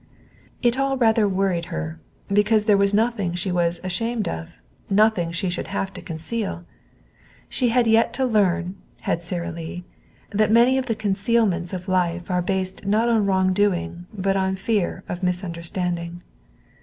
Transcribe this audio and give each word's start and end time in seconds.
It 0.63 0.79
all 0.79 0.97
rather 0.97 1.27
worried 1.27 1.65
her, 1.65 1.99
because 2.27 2.65
there 2.65 2.75
was 2.75 2.91
nothing 2.91 3.35
she 3.35 3.51
was 3.51 3.79
ashamed 3.83 4.27
of, 4.27 4.59
nothing 4.89 5.31
she 5.31 5.47
should 5.47 5.67
have 5.67 5.89
had 5.89 5.93
to 5.93 6.01
conceal. 6.01 6.65
She 7.49 7.69
had 7.69 7.85
yet 7.85 8.11
to 8.13 8.25
learn, 8.25 8.77
had 9.01 9.21
Sara 9.21 9.51
Lee, 9.51 9.83
that 10.31 10.49
many 10.49 10.79
of 10.79 10.87
the 10.87 10.95
concealments 10.95 11.71
of 11.71 11.87
life 11.87 12.31
are 12.31 12.41
based 12.41 12.83
not 12.83 13.09
on 13.09 13.27
wrongdoing 13.27 14.07
but 14.11 14.35
on 14.35 14.55
fear 14.55 15.03
of 15.07 15.21
misunderstanding. 15.21 16.23